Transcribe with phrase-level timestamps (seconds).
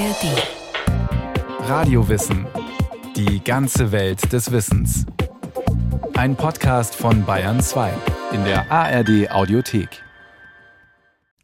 [0.00, 1.68] ARD.
[1.68, 2.46] Radiowissen.
[3.16, 5.04] Die ganze Welt des Wissens.
[6.14, 7.92] Ein Podcast von Bayern 2
[8.32, 10.02] in der ARD Audiothek.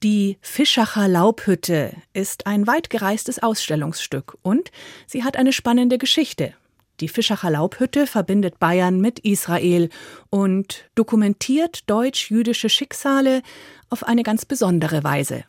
[0.03, 4.71] Die Fischacher Laubhütte ist ein weit gereistes Ausstellungsstück und
[5.07, 6.55] sie hat eine spannende Geschichte.
[7.01, 9.91] Die Fischacher Laubhütte verbindet Bayern mit Israel
[10.31, 13.43] und dokumentiert deutsch-jüdische Schicksale
[13.91, 15.45] auf eine ganz besondere Weise.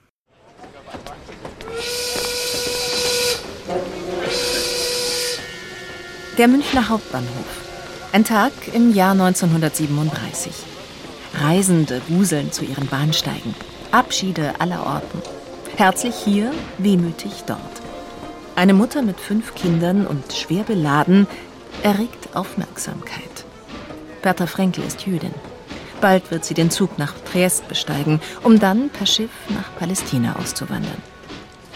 [6.37, 7.63] Der Münchner Hauptbahnhof.
[8.11, 10.51] Ein Tag im Jahr 1937.
[11.41, 13.55] Reisende wuseln zu ihren Bahnsteigen.
[13.91, 15.23] Abschiede aller Orten.
[15.77, 17.59] Herzlich hier, wehmütig dort.
[18.55, 21.25] Eine Mutter mit fünf Kindern und schwer beladen
[21.81, 23.45] erregt Aufmerksamkeit.
[24.21, 25.33] Bertha Frenkel ist Jüdin.
[26.01, 31.01] Bald wird sie den Zug nach Triest besteigen, um dann per Schiff nach Palästina auszuwandern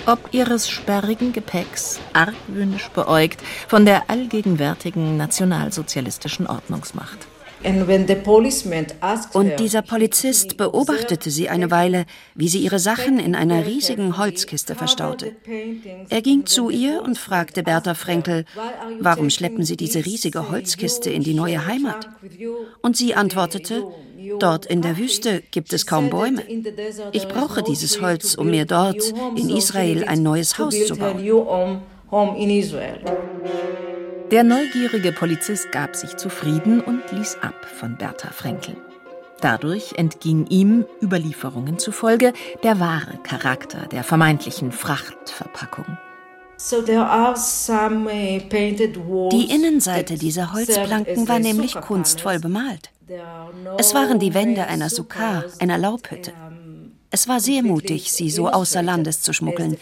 [0.05, 7.30] ob ihres sperrigen Gepäcks argwöhnisch beäugt von der allgegenwärtigen nationalsozialistischen Ordnungsmacht.
[9.34, 14.76] Und dieser Polizist beobachtete sie eine Weile, wie sie ihre Sachen in einer riesigen Holzkiste
[14.76, 15.35] verstaute.
[16.09, 18.45] Er ging zu ihr und fragte Bertha Frenkel,
[18.99, 22.09] warum schleppen Sie diese riesige Holzkiste in die neue Heimat?
[22.81, 23.84] Und sie antwortete,
[24.40, 26.43] Dort in der Wüste gibt es kaum Bäume.
[27.12, 31.81] Ich brauche dieses Holz, um mir dort in Israel ein neues Haus zu bauen.
[34.32, 38.77] Der neugierige Polizist gab sich zufrieden und ließ ab von Bertha Frenkel.
[39.41, 42.32] Dadurch entging ihm, Überlieferungen zufolge,
[42.63, 45.98] der wahre Charakter der vermeintlichen Frachtverpackung.
[49.32, 52.90] Die Innenseite dieser Holzplanken war nämlich kunstvoll bemalt.
[53.77, 56.32] Es waren die Wände einer Sukkah, einer Laubhütte.
[57.13, 59.77] Es war sehr mutig, sie so außer Landes zu schmuggeln,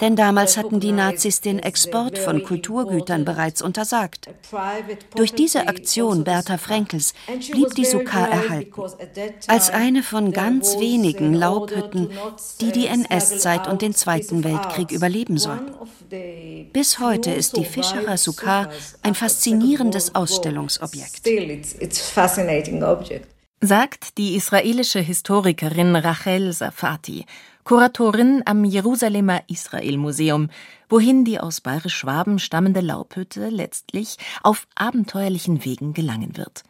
[0.00, 4.30] denn damals hatten die Nazis den Export von Kulturgütern bereits untersagt.
[5.14, 7.12] Durch diese Aktion Bertha Frenkels
[7.50, 8.72] blieb die Sukkah erhalten,
[9.48, 12.08] als eine von ganz wenigen Laubhütten,
[12.62, 15.72] die die NS-Zeit und den Zweiten Weltkrieg überleben sollten.
[16.72, 18.70] Bis heute ist die Fischerer Sukkah
[19.02, 21.26] ein faszinierendes Ausstellungsobjekt
[23.64, 27.26] sagt die israelische Historikerin Rachel Safati,
[27.62, 30.50] Kuratorin am Jerusalemer Israel-Museum,
[30.88, 36.64] wohin die aus Bayerisch-Schwaben stammende Laubhütte letztlich auf abenteuerlichen Wegen gelangen wird.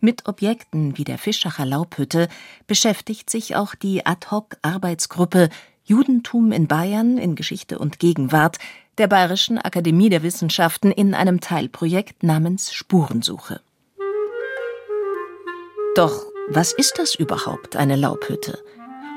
[0.00, 2.28] Mit Objekten wie der Fischacher Laubhütte
[2.66, 5.48] beschäftigt sich auch die Ad-hoc-Arbeitsgruppe
[5.86, 8.58] Judentum in Bayern in Geschichte und Gegenwart
[8.98, 13.62] der Bayerischen Akademie der Wissenschaften in einem Teilprojekt namens Spurensuche.
[15.96, 18.58] Doch was ist das überhaupt, eine Laubhütte?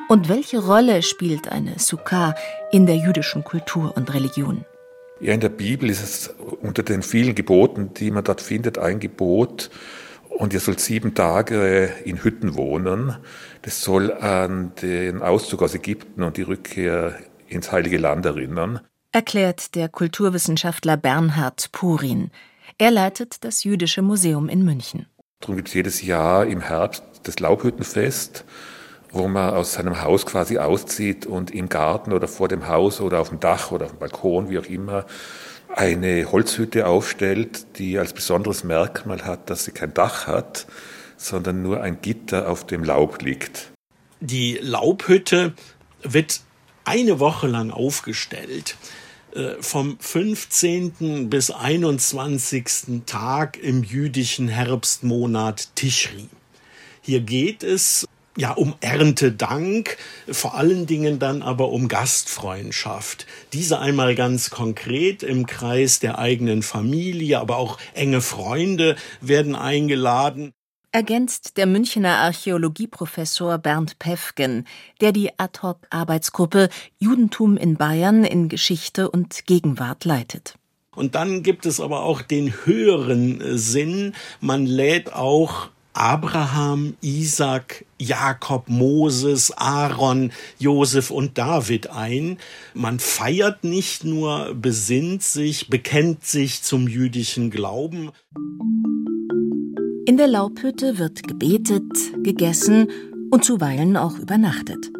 [0.10, 2.36] Und welche Rolle spielt eine Sukkah
[2.72, 4.66] in der jüdischen Kultur und Religion?
[5.20, 9.00] Ja, in der Bibel ist es unter den vielen Geboten, die man dort findet, ein
[9.00, 9.70] Gebot.
[10.30, 13.18] Und ihr sollt sieben Tage in Hütten wohnen.
[13.62, 18.82] Das soll an den Auszug aus Ägypten und die Rückkehr ins Heilige Land erinnern.
[19.12, 22.32] Erklärt der Kulturwissenschaftler Bernhard Purin.
[22.80, 25.06] Er leitet das Jüdische Museum in München.
[25.44, 28.46] Darum gibt es jedes Jahr im Herbst das Laubhüttenfest,
[29.12, 33.20] wo man aus seinem Haus quasi auszieht und im Garten oder vor dem Haus oder
[33.20, 35.06] auf dem Dach oder auf dem Balkon, wie auch immer,
[35.68, 40.66] eine Holzhütte aufstellt, die als besonderes Merkmal hat, dass sie kein Dach hat,
[41.18, 43.74] sondern nur ein Gitter auf dem Laub liegt.
[44.22, 45.56] Die Laubhütte
[46.04, 46.40] wird
[46.86, 48.78] eine Woche lang aufgestellt.
[49.34, 51.30] Äh, vom 15.
[51.30, 53.04] bis 21.
[53.08, 56.28] Tag im jüdischen Herbstmonat Tischri.
[57.02, 58.06] Hier geht es
[58.38, 59.98] ja um Erntedank,
[60.30, 63.26] vor allen Dingen dann aber um Gastfreundschaft.
[63.54, 70.54] Diese einmal ganz konkret im Kreis der eigenen Familie, aber auch enge Freunde werden eingeladen
[70.94, 74.66] ergänzt der Münchner Archäologieprofessor Bernd Pefgen,
[75.02, 76.70] der die Ad-hoc-Arbeitsgruppe
[77.00, 80.56] Judentum in Bayern in Geschichte und Gegenwart leitet.
[80.96, 84.14] Und dann gibt es aber auch den höheren äh, Sinn.
[84.40, 92.38] Man lädt auch Abraham, Isaac, Jakob, Moses, Aaron, Josef und David ein.
[92.76, 98.12] Man feiert nicht nur, besinnt sich, bekennt sich zum jüdischen Glauben.
[100.06, 101.84] In der Laubhütte wird gebetet,
[102.24, 102.90] gegessen
[103.32, 104.92] und zuweilen auch übernachtet.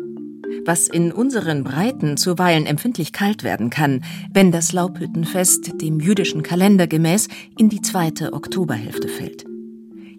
[0.66, 4.02] Was in unseren Breiten zuweilen empfindlich kalt werden kann,
[4.34, 7.28] wenn das Laubhüttenfest dem jüdischen Kalender gemäß
[7.58, 9.44] in die zweite Oktoberhälfte fällt.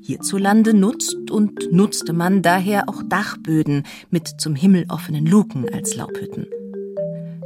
[0.02, 6.46] Hierzulande nutzt und nutzte man daher auch Dachböden mit zum Himmel offenen Luken als Laubhütten.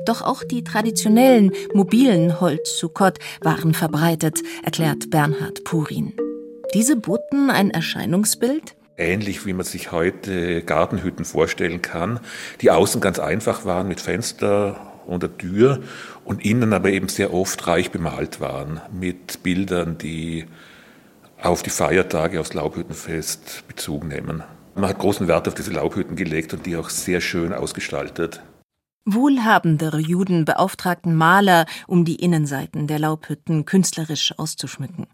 [0.06, 6.14] Doch auch die traditionellen, mobilen Holz-Sukkot waren verbreitet, erklärt Bernhard Purin.
[6.74, 12.20] Diese boten ein Erscheinungsbild, ähnlich wie man sich heute Gartenhütten vorstellen kann,
[12.60, 15.82] die außen ganz einfach waren mit Fenster und der Tür
[16.24, 20.44] und innen aber eben sehr oft reich bemalt waren mit Bildern, die
[21.40, 24.42] auf die Feiertage, aufs Laubhüttenfest Bezug nehmen.
[24.74, 28.42] Man hat großen Wert auf diese Laubhütten gelegt und die auch sehr schön ausgestaltet.
[29.06, 35.06] Wohlhabendere Juden beauftragten Maler, um die Innenseiten der Laubhütten künstlerisch auszuschmücken.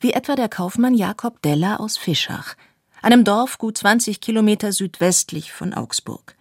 [0.00, 2.54] Wie etwa der Kaufmann Jakob Deller aus Fischach,
[3.02, 6.36] einem Dorf gut 20 Kilometer südwestlich von Augsburg.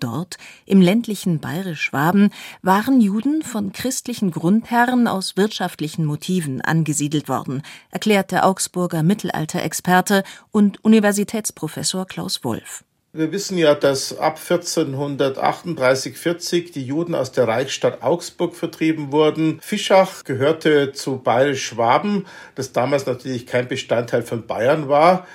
[0.00, 2.30] Dort, im ländlichen Bayerisch-Schwaben,
[2.62, 10.22] waren Juden von christlichen Grundherren aus wirtschaftlichen Motiven angesiedelt worden, erklärt der Augsburger Mittelalterexperte
[10.52, 12.84] und Universitätsprofessor Klaus Wolf.
[13.14, 19.60] Wir wissen ja, dass ab 1438, 40 die Juden aus der Reichsstadt Augsburg vertrieben wurden.
[19.60, 25.26] Fischach gehörte zu Bayerisch-Schwaben, das damals natürlich kein Bestandteil von Bayern war.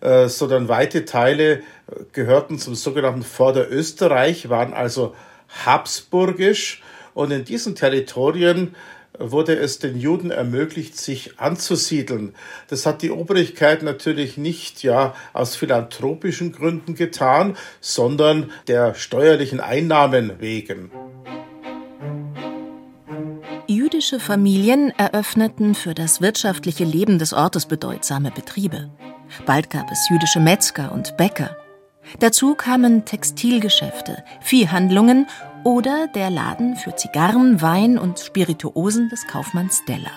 [0.00, 1.60] Äh, sondern weite Teile äh,
[2.12, 5.16] gehörten zum sogenannten Vorderösterreich, waren also
[5.66, 6.82] habsburgisch
[7.14, 8.76] und in diesen Territorien
[9.18, 12.34] wurde es den Juden ermöglicht, sich anzusiedeln.
[12.68, 20.32] Das hat die Obrigkeit natürlich nicht ja aus philanthropischen Gründen getan, sondern der steuerlichen Einnahmen
[20.40, 20.90] wegen.
[23.66, 28.90] Jüdische Familien eröffneten für das wirtschaftliche Leben des Ortes bedeutsame Betriebe.
[29.44, 31.56] Bald gab es jüdische Metzger und Bäcker.
[32.20, 35.26] Dazu kamen Textilgeschäfte, Viehhandlungen
[35.64, 40.12] oder der Laden für Zigarren, Wein und Spirituosen des Kaufmanns Deller.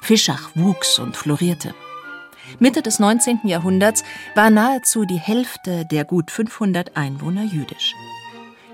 [0.00, 1.74] Fischach wuchs und florierte.
[2.58, 3.40] Mitte des 19.
[3.44, 4.04] Jahrhunderts
[4.34, 7.94] war nahezu die Hälfte der gut 500 Einwohner jüdisch.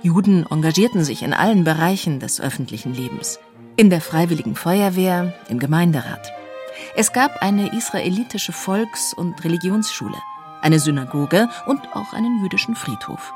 [0.02, 3.40] Juden engagierten sich in allen Bereichen des öffentlichen Lebens.
[3.76, 6.32] In der Freiwilligen Feuerwehr, im Gemeinderat.
[6.96, 10.18] Es gab eine israelitische Volks- und Religionsschule,
[10.60, 13.32] eine Synagoge und auch einen jüdischen Friedhof.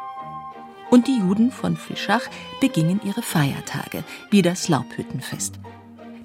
[0.91, 2.23] Und die Juden von Fischach
[2.61, 5.59] begingen ihre Feiertage, wie das Laubhüttenfest.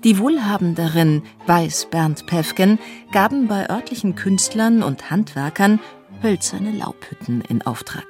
[0.04, 2.80] Die wohlhabenderen Weiß Bernd Pefken
[3.12, 5.80] gaben bei örtlichen Künstlern und Handwerkern
[6.22, 8.06] hölzerne Laubhütten in Auftrag.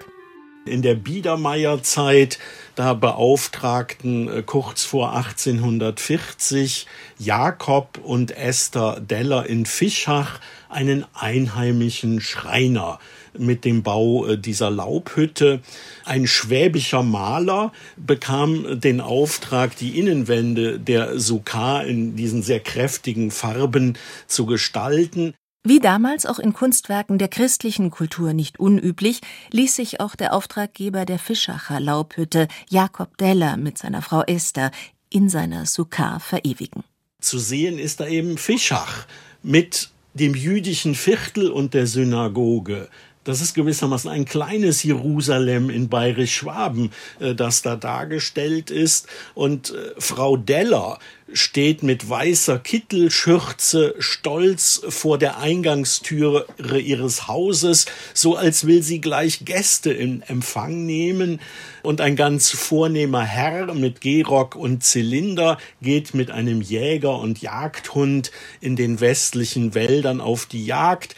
[0.65, 2.39] In der Biedermeierzeit,
[2.75, 6.88] da beauftragten äh, kurz vor 1840
[7.19, 10.39] Jakob und Esther Deller in Fischach
[10.69, 12.99] einen einheimischen Schreiner
[13.38, 15.62] mit dem Bau äh, dieser Laubhütte.
[16.06, 23.97] Ein schwäbischer Maler bekam den Auftrag, die Innenwände der Sukar in diesen sehr kräftigen Farben
[24.27, 25.33] zu gestalten.
[25.65, 29.21] Wie damals auch in Kunstwerken der christlichen Kultur nicht unüblich,
[29.51, 34.71] ließ sich auch der Auftraggeber der Fischacher Laubhütte, Jakob Deller mit seiner Frau Esther,
[35.09, 36.83] in seiner Sukkar verewigen.
[37.21, 39.06] Zu sehen ist da eben Fischach
[39.41, 42.89] mit dem jüdischen Viertel und der Synagoge,
[43.23, 49.07] das ist gewissermaßen ein kleines Jerusalem in Bayerisch-Schwaben, äh, das da dargestellt ist.
[49.33, 50.99] Und äh, Frau Deller
[51.31, 56.45] steht mit weißer Kittelschürze stolz vor der Eingangstüre
[56.79, 61.39] ihres Hauses, so als will sie gleich Gäste in Empfang nehmen.
[61.81, 68.31] Und ein ganz vornehmer Herr mit Gehrock und Zylinder geht mit einem Jäger und Jagdhund
[68.61, 71.15] in den westlichen Wäldern auf die Jagd.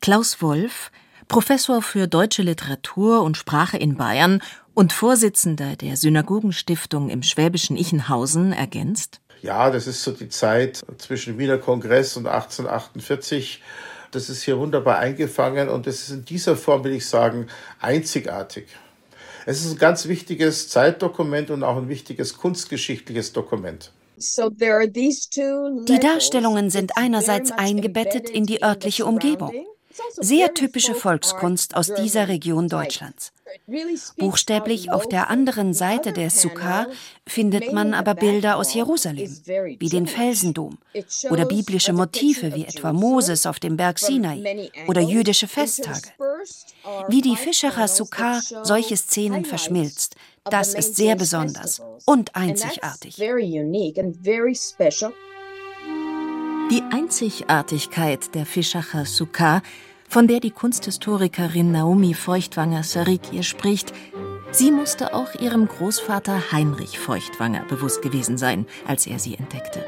[0.00, 0.90] Klaus Wolf
[1.28, 4.42] Professor für deutsche Literatur und Sprache in Bayern
[4.74, 9.20] und Vorsitzender der Synagogenstiftung im schwäbischen Ichenhausen, ergänzt.
[9.42, 13.62] Ja, das ist so die Zeit zwischen Wiener Kongress und 1848.
[14.10, 17.48] Das ist hier wunderbar eingefangen und es ist in dieser Form, will ich sagen,
[17.80, 18.66] einzigartig.
[19.46, 23.92] Es ist ein ganz wichtiges Zeitdokument und auch ein wichtiges kunstgeschichtliches Dokument.
[25.88, 29.52] Die Darstellungen sind einerseits eingebettet in die örtliche Umgebung
[30.16, 33.32] sehr typische Volkskunst aus dieser Region Deutschlands.
[34.18, 36.86] Buchstäblich auf der anderen Seite der Sukkah
[37.26, 39.30] findet man aber Bilder aus Jerusalem,
[39.78, 40.78] wie den Felsendom,
[41.30, 46.08] oder biblische Motive wie etwa Moses auf dem Berg Sinai oder jüdische Festtage.
[47.08, 53.16] Wie die Fischacher Sukkah solche Szenen verschmilzt, das ist sehr besonders und einzigartig.
[56.70, 59.60] Die Einzigartigkeit der Fischacher Sukkah,
[60.08, 63.92] von der die Kunsthistorikerin Naomi Feuchtwanger-Sarik hier spricht,
[64.50, 69.84] sie musste auch ihrem Großvater Heinrich Feuchtwanger bewusst gewesen sein, als er sie entdeckte.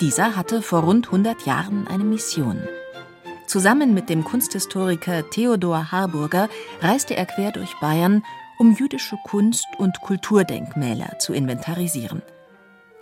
[0.00, 2.62] Dieser hatte vor rund 100 Jahren eine Mission.
[3.46, 6.48] Zusammen mit dem Kunsthistoriker Theodor Harburger
[6.80, 8.24] reiste er quer durch Bayern
[8.58, 12.22] um jüdische Kunst- und Kulturdenkmäler zu inventarisieren.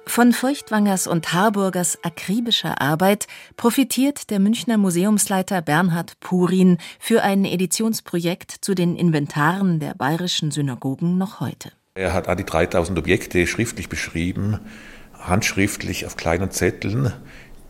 [0.06, 8.50] Von Feuchtwangers und Harburgers akribischer Arbeit profitiert der Münchner Museumsleiter Bernhard Purin für ein Editionsprojekt
[8.60, 11.72] zu den Inventaren der bayerischen Synagogen noch heute.
[11.94, 14.58] Er hat an die 3000 Objekte schriftlich beschrieben,
[15.18, 17.12] handschriftlich auf kleinen Zetteln,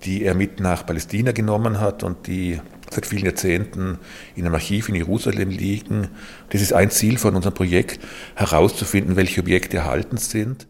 [0.04, 2.60] die er mit nach Palästina genommen hat und die
[2.90, 3.98] seit vielen Jahrzehnten
[4.34, 6.08] in einem Archiv in Jerusalem liegen.
[6.50, 8.00] Das ist ein Ziel von unserem Projekt,
[8.34, 10.66] herauszufinden, welche Objekte erhalten sind.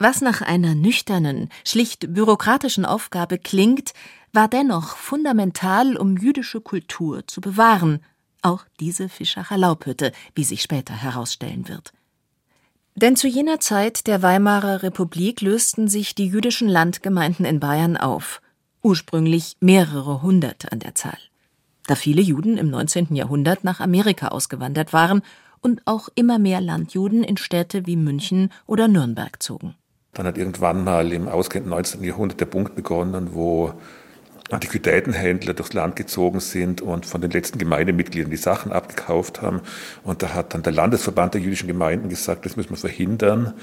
[0.00, 3.94] Was nach einer nüchternen, schlicht bürokratischen Aufgabe klingt,
[4.32, 8.00] war dennoch fundamental, um jüdische Kultur zu bewahren,
[8.40, 11.92] auch diese Fischacher Laubhütte, wie sich später herausstellen wird.
[12.94, 18.40] Denn zu jener Zeit der Weimarer Republik lösten sich die jüdischen Landgemeinden in Bayern auf,
[18.82, 21.18] ursprünglich mehrere hundert an der Zahl,
[21.88, 23.16] da viele Juden im 19.
[23.16, 25.22] Jahrhundert nach Amerika ausgewandert waren
[25.60, 29.74] und auch immer mehr Landjuden in Städte wie München oder Nürnberg zogen.
[30.18, 32.02] Dann hat irgendwann mal im ausgehenden 19.
[32.02, 33.72] Jahrhundert der Punkt begonnen, wo
[34.50, 39.60] Antiquitätenhändler durchs Land gezogen sind und von den letzten Gemeindemitgliedern die Sachen abgekauft haben.
[40.02, 43.54] Und da hat dann der Landesverband der jüdischen Gemeinden gesagt, das müssen wir verhindern.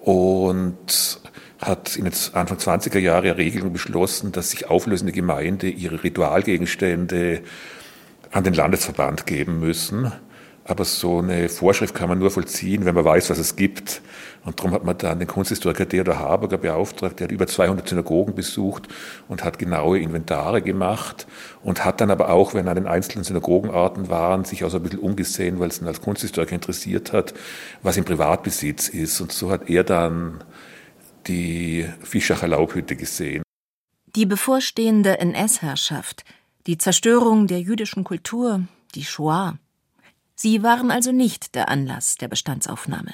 [0.00, 1.20] Und
[1.58, 7.40] hat in den Anfang 20er Jahre Regelungen beschlossen, dass sich auflösende Gemeinde ihre Ritualgegenstände
[8.30, 10.12] an den Landesverband geben müssen.
[10.68, 14.02] Aber so eine Vorschrift kann man nur vollziehen, wenn man weiß, was es gibt.
[14.44, 18.34] Und darum hat man dann den Kunsthistoriker Theodor Haberger beauftragt, der hat über 200 Synagogen
[18.34, 18.86] besucht
[19.28, 21.26] und hat genaue Inventare gemacht
[21.62, 24.76] und hat dann aber auch, wenn er an den einzelnen Synagogenarten waren, sich auch so
[24.76, 27.32] ein bisschen umgesehen, weil es ihn als Kunsthistoriker interessiert hat,
[27.82, 29.22] was im Privatbesitz ist.
[29.22, 30.44] Und so hat er dann
[31.28, 33.42] die Fischacher Laubhütte gesehen.
[34.14, 36.24] Die bevorstehende NS-Herrschaft,
[36.66, 39.58] die Zerstörung der jüdischen Kultur, die Shoah,
[40.40, 43.12] Sie waren also nicht der Anlass der Bestandsaufnahme.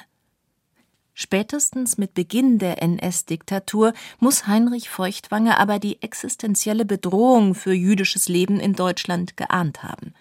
[1.15, 8.59] Spätestens mit Beginn der NS-Diktatur muss Heinrich Feuchtwanger aber die existenzielle Bedrohung für jüdisches Leben
[8.59, 10.13] in Deutschland geahnt haben.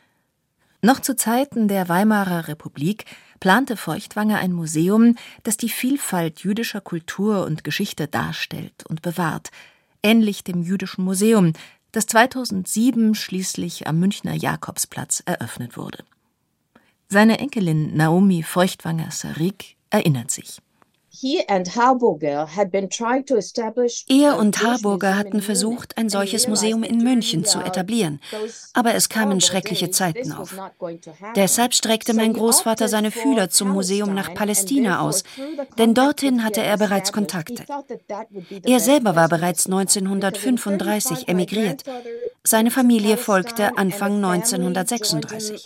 [0.81, 3.05] Noch zu Zeiten der Weimarer Republik
[3.39, 9.51] plante Feuchtwanger ein Museum, das die Vielfalt jüdischer Kultur und Geschichte darstellt und bewahrt,
[10.03, 11.53] ähnlich dem Jüdischen Museum,
[11.93, 16.03] das 2007 schließlich am Münchner Jakobsplatz eröffnet wurde.
[17.15, 20.59] Seine Enkelin Naomi Feuchtwanger-Sarik erinnert sich.
[24.09, 28.21] Er und Harburger hatten versucht, ein solches Museum in München zu etablieren,
[28.73, 30.57] aber es kamen schreckliche Zeiten auf.
[31.37, 35.23] Deshalb streckte mein Großvater seine Fühler zum Museum nach Palästina aus,
[35.79, 37.65] denn dorthin hatte er bereits Kontakte.
[38.65, 41.85] Er selber war bereits 1935 emigriert.
[42.47, 45.65] Seine Familie folgte Anfang 1936.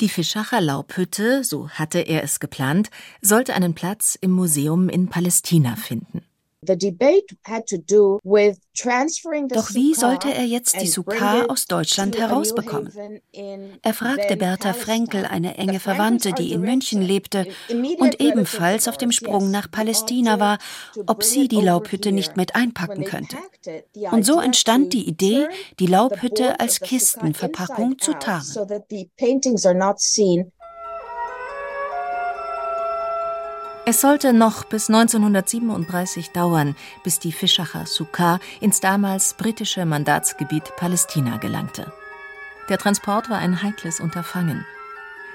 [0.00, 2.88] Die Fischacher Laubhütte, so hatte er es geplant,
[3.20, 6.22] sollte einen Platz im Museum in Palästina finden.
[6.62, 6.76] Doch
[9.74, 13.20] wie sollte er jetzt die Sukkah aus Deutschland herausbekommen?
[13.80, 17.46] Er fragte Bertha Frenkel, eine enge Verwandte, die in München lebte
[17.98, 20.58] und ebenfalls auf dem Sprung nach Palästina war,
[21.06, 23.38] ob sie die Laubhütte nicht mit einpacken könnte.
[24.10, 25.48] Und so entstand die Idee,
[25.78, 28.44] die Laubhütte als Kistenverpackung zu tarnen.
[33.86, 41.38] Es sollte noch bis 1937 dauern, bis die Fischacher Sukkah ins damals britische Mandatsgebiet Palästina
[41.38, 41.90] gelangte.
[42.68, 44.66] Der Transport war ein heikles Unterfangen.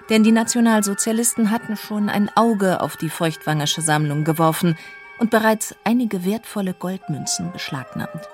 [0.09, 4.77] Denn die Nationalsozialisten hatten schon ein Auge auf die feuchtwangersche Sammlung geworfen
[5.19, 8.29] und bereits einige wertvolle Goldmünzen beschlagnahmt.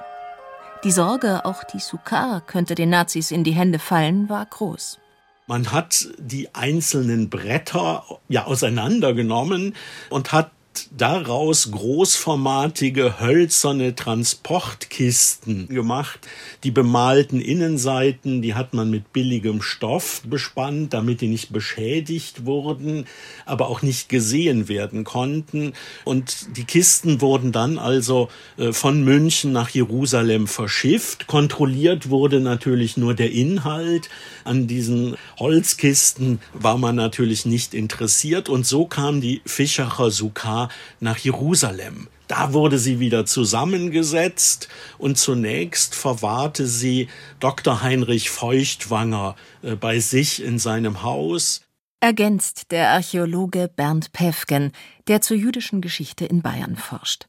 [0.83, 5.00] Die Sorge, auch die Sukkah könnte den Nazis in die Hände fallen, war groß.
[5.51, 9.75] Man hat die einzelnen Bretter ja auseinandergenommen
[10.09, 10.49] und hat
[10.91, 13.93] daraus großformatige hölzerne
[15.01, 16.19] Transportkisten gemacht.
[16.63, 23.05] Die bemalten Innenseiten, die hat man mit billigem Stoff bespannt, damit die nicht beschädigt wurden,
[23.45, 25.73] aber auch nicht gesehen werden konnten.
[26.05, 31.27] Und die Kisten wurden dann also äh, von München nach Jerusalem verschifft.
[31.27, 34.09] Kontrolliert wurde natürlich nur der Inhalt.
[34.43, 38.49] An diesen Holzkisten war man natürlich nicht interessiert.
[38.49, 42.07] Und so kam die Fischacher Sukkah nach Jerusalem.
[42.31, 47.09] Da wurde sie wieder zusammengesetzt und zunächst verwahrte sie
[47.41, 47.81] Dr.
[47.81, 51.59] Heinrich Feuchtwanger äh, bei sich in seinem Haus.
[51.99, 54.71] Ergänzt der Archäologe Bernd Päfgen,
[55.09, 57.27] der zur jüdischen Geschichte in Bayern forscht.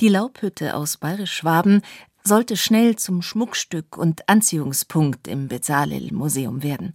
[0.00, 1.82] Die Laubhütte aus Bayerisch-Schwaben
[2.22, 6.94] sollte schnell zum Schmuckstück und Anziehungspunkt im Bezalel-Museum werden.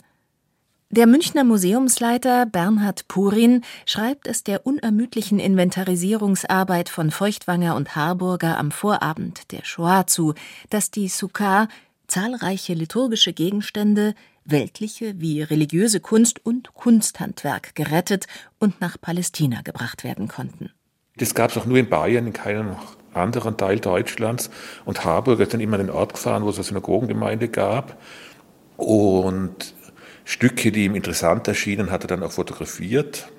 [0.91, 8.71] Der Münchner Museumsleiter Bernhard Purin schreibt es der unermüdlichen Inventarisierungsarbeit von Feuchtwanger und Harburger am
[8.71, 10.33] Vorabend der Shoah zu,
[10.71, 11.67] dass die Sukkah
[12.07, 14.15] zahlreiche liturgische Gegenstände,
[14.45, 18.25] weltliche wie religiöse Kunst und Kunsthandwerk gerettet
[18.57, 20.71] und nach Palästina gebracht werden konnten.
[21.17, 22.77] Das gab es auch nur in Bayern, in keinem
[23.13, 24.49] anderen Teil Deutschlands.
[24.85, 28.01] Und Harburg ist dann immer an den Ort gefahren, wo es eine Synagogengemeinde gab.
[28.75, 29.75] Und
[30.29, 33.29] Stücke, die ihm interessant erschienen, hat er dann auch fotografiert.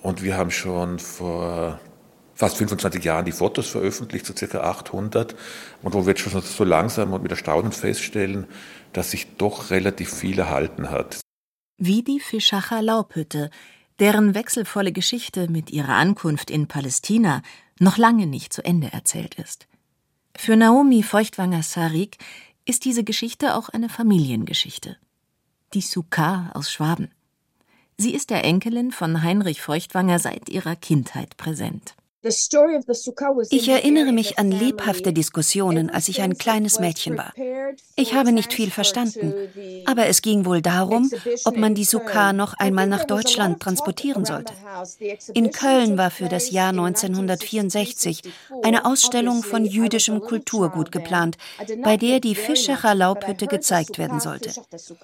[0.00, 1.78] Und wir haben schon vor
[2.34, 5.36] fast 25 Jahren die Fotos veröffentlicht, so circa 800,
[5.82, 8.46] und wo wir jetzt schon so langsam und mit Erstaunen feststellen,
[8.94, 11.20] dass sich doch relativ viel erhalten hat.
[11.76, 13.50] Wie die Fischacher Laubhütte,
[13.98, 17.42] deren wechselvolle Geschichte mit ihrer Ankunft in Palästina
[17.78, 19.66] noch lange nicht zu Ende erzählt ist.
[20.34, 22.16] Für Naomi Feuchtwanger Sarik
[22.64, 24.96] ist diese Geschichte auch eine Familiengeschichte
[25.74, 27.10] die Sukkah aus Schwaben.
[27.96, 31.94] Sie ist der Enkelin von Heinrich Feuchtwanger seit ihrer Kindheit präsent.
[33.50, 37.34] Ich erinnere mich an lebhafte Diskussionen, als ich ein kleines Mädchen war.
[37.96, 39.34] Ich habe nicht viel verstanden,
[39.84, 41.10] aber es ging wohl darum,
[41.44, 44.54] ob man die Sukkah noch einmal nach Deutschland transportieren sollte.
[45.34, 48.22] In Köln war für das Jahr 1964
[48.62, 51.36] eine Ausstellung von jüdischem Kulturgut geplant,
[51.82, 54.50] bei der die Fischacher Laubhütte gezeigt werden sollte.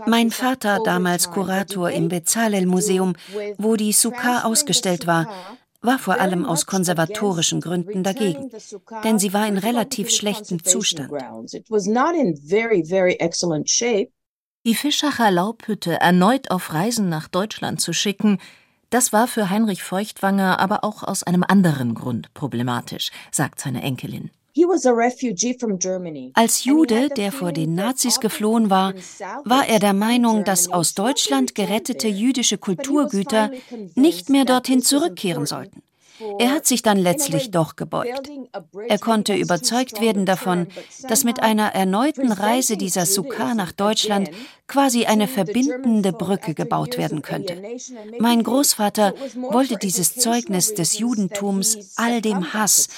[0.07, 3.15] Mein Vater, damals Kurator im Bezalel Museum,
[3.59, 5.29] wo die Sukkah ausgestellt war,
[5.83, 8.51] war vor allem aus konservatorischen Gründen dagegen,
[9.05, 11.11] denn sie war in relativ schlechtem Zustand.
[14.67, 18.39] Die Fischacher Laubhütte erneut auf Reisen nach Deutschland zu schicken,
[18.91, 24.31] das war für Heinrich Feuchtwanger aber auch aus einem anderen Grund problematisch, sagt seine Enkelin.
[26.35, 28.95] Als Jude, der vor den Nazis geflohen war,
[29.45, 33.51] war er der Meinung, dass aus Deutschland gerettete jüdische Kulturgüter
[33.95, 35.83] nicht mehr dorthin zurückkehren sollten.
[36.39, 38.31] Er hat sich dann letztlich doch gebeugt.
[38.89, 40.67] Er konnte überzeugt werden davon,
[41.09, 44.31] dass mit einer erneuten Reise dieser Sukkah nach Deutschland
[44.71, 47.61] quasi eine verbindende Brücke gebaut werden könnte.
[48.21, 49.15] Mein Großvater
[49.51, 52.89] wollte dieses Zeugnis des Judentums all dem Hass,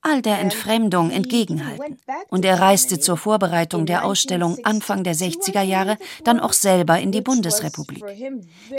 [0.00, 1.98] all der Entfremdung entgegenhalten.
[2.30, 7.12] Und er reiste zur Vorbereitung der Ausstellung Anfang der 60er Jahre dann auch selber in
[7.12, 8.04] die Bundesrepublik.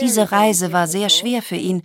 [0.00, 1.82] Diese Reise war sehr schwer für ihn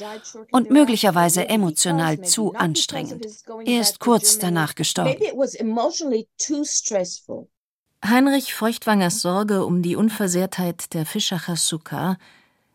[0.51, 3.25] und möglicherweise emotional zu anstrengend.
[3.65, 5.15] Er ist kurz danach gestorben.
[8.05, 12.17] Heinrich Feuchtwangers Sorge um die Unversehrtheit der Fischacher Sukkah,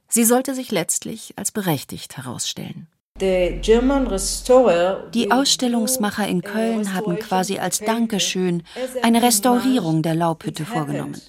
[0.09, 2.89] sie sollte sich letztlich als berechtigt herausstellen.
[3.21, 3.61] Die
[5.31, 8.63] Ausstellungsmacher in Köln haben quasi als Dankeschön
[9.03, 11.21] eine Restaurierung der Laubhütte vorgenommen.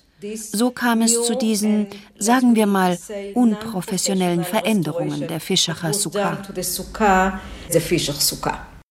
[0.51, 2.97] So kam es zu diesen, sagen wir mal,
[3.33, 6.37] unprofessionellen Veränderungen der Fischacher Sukkah.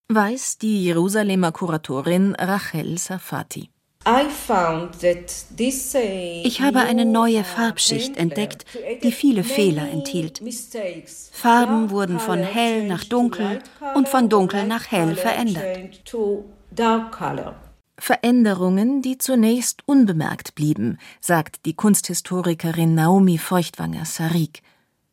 [0.09, 3.71] Weiß die Jerusalemer Kuratorin Rachel Safati.
[6.45, 8.65] Ich habe eine neue Farbschicht entdeckt,
[9.03, 10.43] die viele Fehler enthielt.
[11.31, 13.61] Farben wurden von hell nach dunkel
[13.95, 15.79] und von dunkel nach hell verändert.
[17.99, 24.63] Veränderungen, die zunächst unbemerkt blieben, sagt die Kunsthistorikerin Naomi Feuchtwanger Sarik.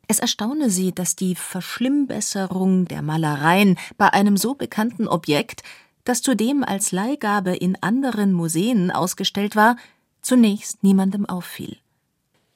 [0.08, 5.62] Es erstaune sie, dass die Verschlimmbesserung der Malereien bei einem so bekannten Objekt
[6.04, 9.76] das zudem als Leihgabe in anderen Museen ausgestellt war,
[10.22, 11.78] zunächst niemandem auffiel.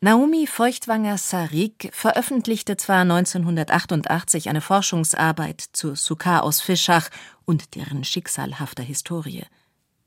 [0.01, 7.09] Naomi Feuchtwanger Sarik veröffentlichte zwar 1988 eine Forschungsarbeit zur Sukkah aus Fischach
[7.47, 9.45] und deren schicksalhafter Historie.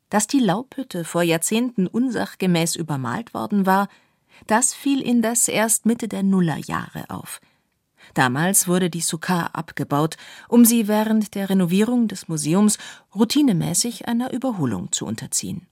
[0.09, 3.89] Dass die Laubhütte vor Jahrzehnten unsachgemäß übermalt worden war,
[4.45, 7.41] das fiel indes erst Mitte der Nullerjahre auf.
[8.13, 10.15] Damals wurde die Sukkah abgebaut,
[10.47, 12.77] um sie während der Renovierung des Museums
[13.13, 15.67] routinemäßig einer Überholung zu unterziehen.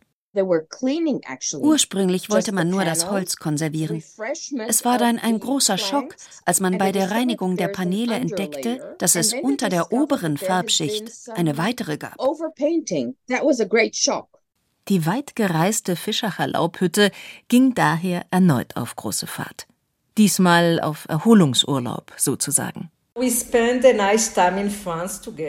[1.59, 4.03] Ursprünglich wollte man nur das Holz konservieren.
[4.67, 9.15] Es war dann ein großer Schock, als man bei der Reinigung der Paneele entdeckte, dass
[9.15, 12.17] es unter der oberen Farbschicht eine weitere gab.
[14.87, 17.11] Die weit gereiste Fischacher Laubhütte
[17.47, 19.67] ging daher erneut auf große Fahrt
[20.17, 22.89] diesmal auf Erholungsurlaub sozusagen.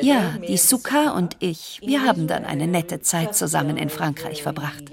[0.01, 4.85] Ja, die Sukkah und ich, wir haben dann eine nette Zeit zusammen in Frankreich verbracht.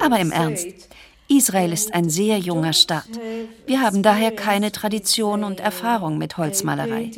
[0.00, 0.66] Aber im Ernst,
[1.28, 3.08] Israel ist ein sehr junger Staat.
[3.64, 7.12] Wir haben daher keine Tradition und Erfahrung mit Holzmalerei.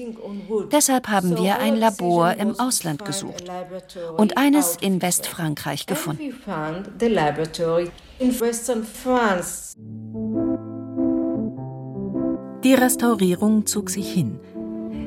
[0.70, 3.44] Deshalb haben wir ein Labor im Ausland gesucht
[4.18, 6.34] und eines in Westfrankreich gefunden.
[12.62, 14.38] Die Restaurierung zog sich hin.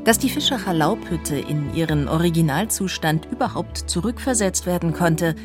[0.04, 5.36] Dass die Fischacher Laubhütte in ihren Originalzustand überhaupt zurückversetzt werden konnte,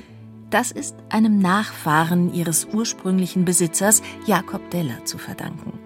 [0.50, 5.78] das ist einem Nachfahren ihres ursprünglichen Besitzers Jakob Deller zu verdanken.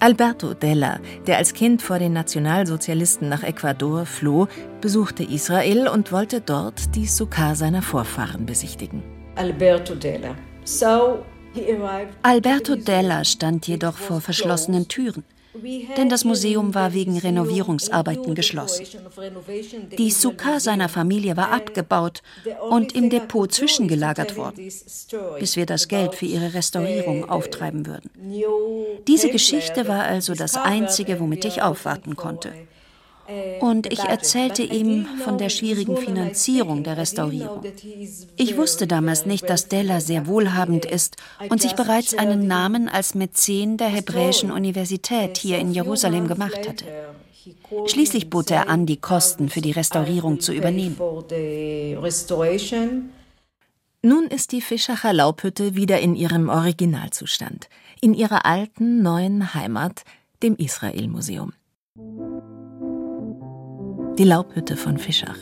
[0.00, 4.48] Alberto Della, der als Kind vor den Nationalsozialisten nach Ecuador floh,
[4.80, 9.02] besuchte Israel und wollte dort die Sukkah seiner Vorfahren besichtigen.
[9.36, 10.34] Alberto Della.
[10.64, 11.24] So
[12.22, 15.22] Alberto Della stand jedoch vor verschlossenen Türen
[15.96, 18.86] denn das Museum war wegen Renovierungsarbeiten geschlossen.
[19.98, 22.22] Die Sukkah seiner Familie war abgebaut
[22.70, 24.70] und im Depot zwischengelagert worden,
[25.38, 28.10] bis wir das Geld für ihre Restaurierung auftreiben würden.
[29.06, 32.52] Diese Geschichte war also das Einzige, womit ich aufwarten konnte.
[33.60, 37.62] Und ich erzählte ihm von der schwierigen Finanzierung der Restaurierung.
[38.36, 41.16] Ich wusste damals nicht, dass Della sehr wohlhabend ist
[41.48, 46.84] und sich bereits einen Namen als Mäzen der Hebräischen Universität hier in Jerusalem gemacht hatte.
[47.86, 50.96] Schließlich bot er an, die Kosten für die Restaurierung zu übernehmen.
[54.04, 57.68] Nun ist die Fischacher Laubhütte wieder in ihrem Originalzustand,
[58.00, 60.02] in ihrer alten neuen Heimat,
[60.42, 61.52] dem Israel-Museum.
[64.18, 65.38] Die Laubhütte von Fischach.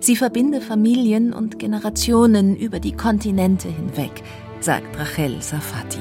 [0.00, 4.22] Sie verbinde Familien und Generationen über die Kontinente hinweg,
[4.60, 6.00] sagt Rachel Safati.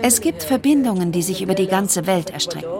[0.00, 2.70] Es gibt Verbindungen, die sich über die ganze Welt erstrecken.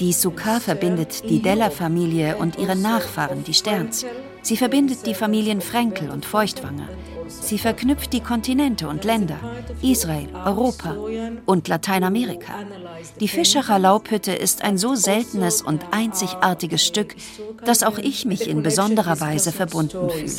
[0.00, 4.06] Die Sukkah verbindet die Deller-Familie und ihre Nachfahren, die Sterns.
[4.40, 6.88] Sie verbindet die Familien Frenkel und Feuchtwanger.
[7.28, 9.38] Sie verknüpft die Kontinente und Länder,
[9.82, 10.96] Israel, Europa
[11.46, 12.52] und Lateinamerika.
[13.20, 17.14] Die Fischacher Laubhütte ist ein so seltenes und einzigartiges Stück,
[17.64, 20.32] dass auch ich mich in besonderer Weise verbunden fühle.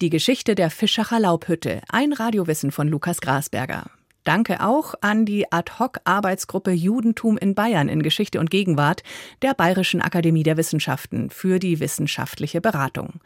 [0.00, 3.90] Die Geschichte der Fischacher Laubhütte, ein Radiowissen von Lukas Grasberger.
[4.24, 9.02] Danke auch an die Ad-Hoc-Arbeitsgruppe Judentum in Bayern in Geschichte und Gegenwart
[9.42, 13.20] der Bayerischen Akademie der Wissenschaften für die wissenschaftliche Beratung.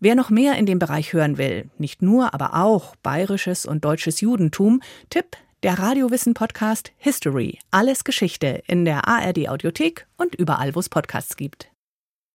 [0.00, 4.20] Wer noch mehr in dem Bereich hören will, nicht nur, aber auch bayerisches und deutsches
[4.20, 11.36] Judentum, Tipp der Radiowissen-Podcast History, alles Geschichte in der ARD-Audiothek und überall, wo es Podcasts
[11.36, 11.70] gibt.